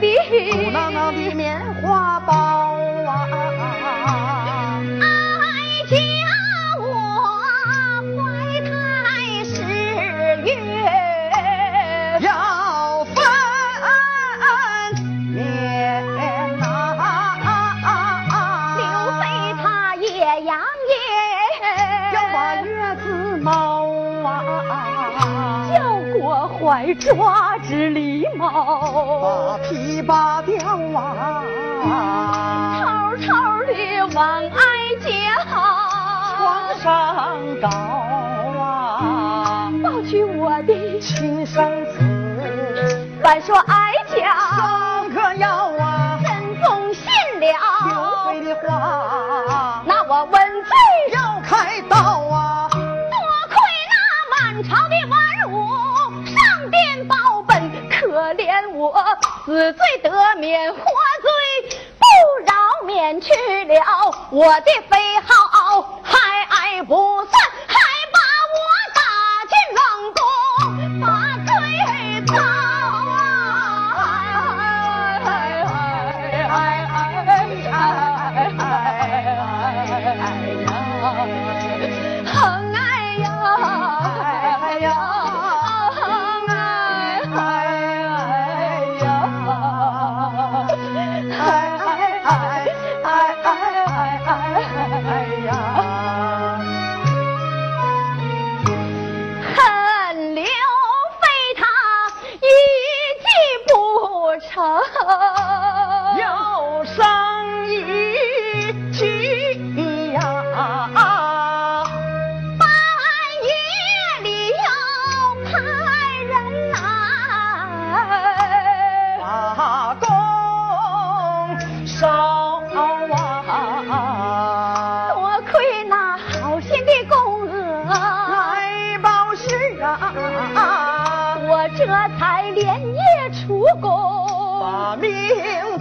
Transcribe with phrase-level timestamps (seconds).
[0.00, 0.06] 的
[0.52, 2.32] 鼓囊囊的棉花包
[3.06, 3.10] 啊。
[5.00, 5.04] 哀
[5.88, 5.96] 家
[6.80, 6.84] 我
[8.16, 8.68] 怀胎
[9.44, 9.52] 十
[10.42, 10.52] 月。
[12.20, 13.14] 要分
[15.32, 15.36] 娩
[16.56, 16.62] 呐，
[18.76, 18.82] 刘
[19.20, 19.22] 备
[19.60, 19.64] 他
[19.96, 20.06] 也
[20.44, 20.48] 扬
[20.90, 20.94] 言
[22.14, 22.70] 要把月
[23.02, 23.04] 子
[23.38, 23.48] 猫
[24.24, 24.30] 啊，
[26.64, 30.56] 怀抓之狸猫把猫，皮扒掉
[30.98, 31.44] 啊，
[32.80, 33.26] 偷偷
[33.66, 33.74] 的
[34.14, 34.48] 往哀
[34.98, 37.68] 家床上倒
[38.58, 41.98] 啊，抱去我的，亲生子
[43.22, 46.32] 反说哀家上个要啊，真
[46.62, 47.04] 宗信
[47.40, 47.52] 刘
[47.92, 50.32] 了，备的话那我问
[50.64, 50.70] 罪。
[58.84, 59.02] 我
[59.46, 61.30] 死罪得免，活罪
[61.98, 62.04] 不
[62.44, 62.52] 饶，
[62.84, 63.32] 免去
[63.64, 63.80] 了
[64.30, 67.32] 我的非号，还爱不算，
[67.66, 67.74] 还
[68.12, 68.18] 把
[68.52, 68.56] 我
[68.94, 69.00] 打
[69.48, 70.22] 进冷宫，
[71.00, 71.06] 把
[71.46, 71.50] 罪
[72.26, 72.34] 遭
[81.02, 81.53] 啊！
[91.46, 91.83] 哎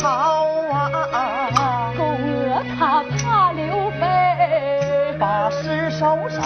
[0.00, 3.64] 逃啊，公娥她怕刘
[4.00, 6.40] 备把尸首烧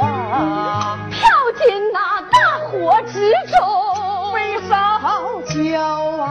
[0.00, 4.72] 啊，跳进那大火之中，被烧
[5.42, 5.52] 焦
[6.18, 6.26] 啊。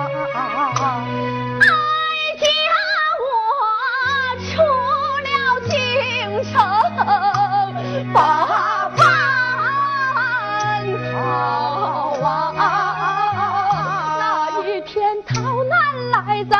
[15.25, 16.57] 逃难来在，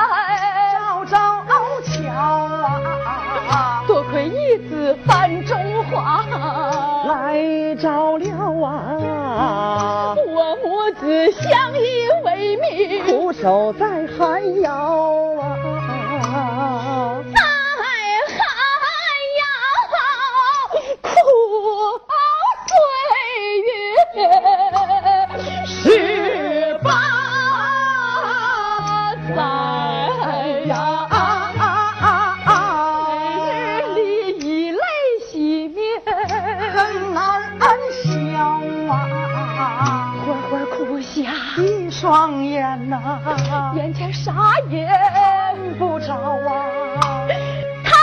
[0.74, 1.18] 赵州
[1.84, 6.24] 桥啊，多亏义子范中华，
[7.08, 14.72] 来照料啊，我母子相依为命，苦守在寒窑
[15.40, 15.91] 啊，
[42.02, 43.22] 双眼呐。
[43.76, 44.34] 眼前啥
[44.72, 44.90] 也
[45.78, 46.66] 不着啊
[47.84, 47.94] 叹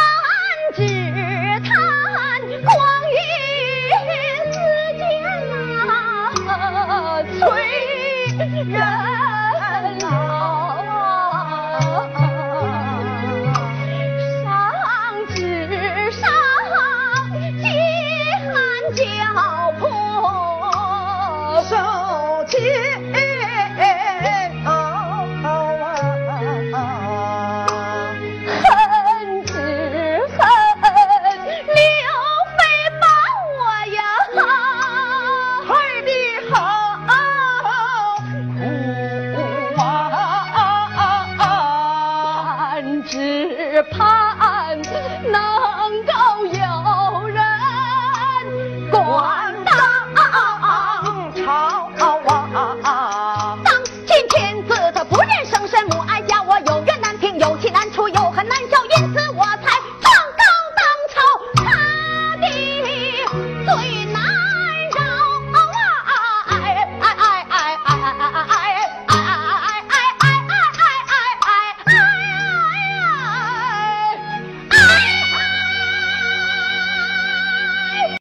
[0.72, 0.86] 只
[1.64, 1.74] 叹
[2.62, 2.76] 光
[3.10, 3.18] 阴
[4.52, 4.56] 似
[4.96, 5.02] 箭
[6.46, 6.48] 呐
[7.40, 7.40] 催
[8.68, 8.78] 人
[9.98, 10.06] 老
[14.44, 14.46] 伤
[15.26, 15.36] 生只
[16.12, 16.22] 生
[17.58, 17.66] 饥
[18.46, 18.48] 寒
[18.94, 19.02] 交
[19.80, 19.82] 迫
[21.64, 21.74] 受
[22.46, 22.52] 气